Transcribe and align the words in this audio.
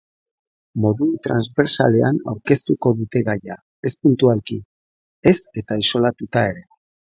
Modu 0.85 1.07
transbertsalean 1.27 2.17
aurkeztuko 2.33 2.93
dute 3.03 3.23
gaia, 3.29 3.59
ez 3.91 3.93
puntualki, 4.07 4.59
ez 5.35 5.37
eta 5.65 5.81
isolatuta 5.87 6.47
ere. 6.53 6.69